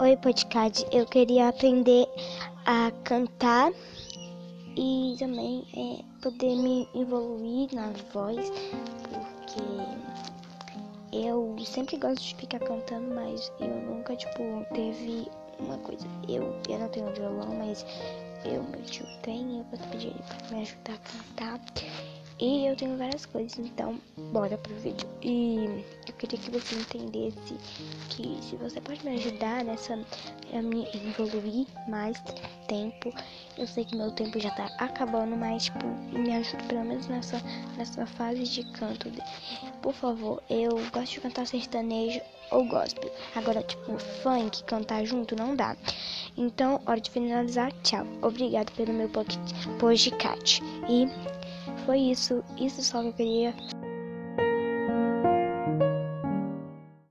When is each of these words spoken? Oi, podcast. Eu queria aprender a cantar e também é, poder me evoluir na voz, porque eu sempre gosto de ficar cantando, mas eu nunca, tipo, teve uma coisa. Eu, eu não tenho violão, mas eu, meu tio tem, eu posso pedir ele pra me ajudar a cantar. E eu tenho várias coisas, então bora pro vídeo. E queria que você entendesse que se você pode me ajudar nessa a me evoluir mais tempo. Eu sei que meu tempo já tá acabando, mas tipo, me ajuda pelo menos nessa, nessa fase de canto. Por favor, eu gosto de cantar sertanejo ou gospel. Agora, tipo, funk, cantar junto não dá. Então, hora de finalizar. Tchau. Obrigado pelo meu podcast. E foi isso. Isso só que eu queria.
Oi, 0.00 0.16
podcast. 0.16 0.86
Eu 0.90 1.04
queria 1.04 1.48
aprender 1.48 2.08
a 2.64 2.90
cantar 3.04 3.70
e 4.74 5.14
também 5.18 5.62
é, 5.76 6.02
poder 6.22 6.56
me 6.56 6.88
evoluir 6.94 7.68
na 7.74 7.92
voz, 8.10 8.50
porque 9.12 9.62
eu 11.12 11.54
sempre 11.66 11.98
gosto 11.98 12.22
de 12.22 12.34
ficar 12.34 12.60
cantando, 12.60 13.14
mas 13.14 13.52
eu 13.60 13.68
nunca, 13.68 14.16
tipo, 14.16 14.64
teve 14.72 15.28
uma 15.58 15.76
coisa. 15.76 16.06
Eu, 16.26 16.58
eu 16.66 16.78
não 16.78 16.88
tenho 16.88 17.12
violão, 17.12 17.54
mas 17.56 17.84
eu, 18.46 18.62
meu 18.62 18.80
tio 18.84 19.04
tem, 19.20 19.58
eu 19.58 19.64
posso 19.64 19.86
pedir 19.90 20.06
ele 20.06 20.22
pra 20.26 20.56
me 20.56 20.62
ajudar 20.62 20.94
a 20.94 20.96
cantar. 20.96 21.60
E 22.40 22.64
eu 22.64 22.74
tenho 22.74 22.96
várias 22.96 23.26
coisas, 23.26 23.58
então 23.58 24.00
bora 24.32 24.56
pro 24.56 24.74
vídeo. 24.76 25.06
E 25.20 25.84
queria 26.20 26.38
que 26.38 26.50
você 26.50 26.74
entendesse 26.74 27.54
que 28.10 28.38
se 28.42 28.56
você 28.56 28.78
pode 28.80 29.02
me 29.04 29.14
ajudar 29.14 29.64
nessa 29.64 29.98
a 30.52 30.62
me 30.62 30.86
evoluir 30.94 31.66
mais 31.88 32.22
tempo. 32.68 33.12
Eu 33.56 33.66
sei 33.66 33.86
que 33.86 33.96
meu 33.96 34.10
tempo 34.10 34.38
já 34.38 34.50
tá 34.50 34.66
acabando, 34.78 35.34
mas 35.34 35.64
tipo, 35.64 35.86
me 36.12 36.34
ajuda 36.36 36.62
pelo 36.64 36.84
menos 36.84 37.06
nessa, 37.08 37.40
nessa 37.76 38.04
fase 38.04 38.44
de 38.44 38.62
canto. 38.72 39.10
Por 39.80 39.94
favor, 39.94 40.42
eu 40.50 40.70
gosto 40.92 41.14
de 41.14 41.20
cantar 41.20 41.46
sertanejo 41.46 42.20
ou 42.50 42.66
gospel. 42.66 43.10
Agora, 43.34 43.62
tipo, 43.62 43.98
funk, 44.22 44.62
cantar 44.64 45.04
junto 45.06 45.34
não 45.34 45.56
dá. 45.56 45.74
Então, 46.36 46.80
hora 46.86 47.00
de 47.00 47.10
finalizar. 47.10 47.72
Tchau. 47.82 48.06
Obrigado 48.22 48.70
pelo 48.72 48.92
meu 48.92 49.08
podcast. 49.78 50.62
E 50.88 51.06
foi 51.86 51.98
isso. 51.98 52.44
Isso 52.58 52.82
só 52.82 53.00
que 53.02 53.08
eu 53.08 53.12
queria. 53.14 53.79